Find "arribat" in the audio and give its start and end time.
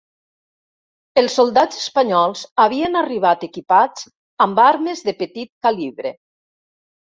3.03-3.45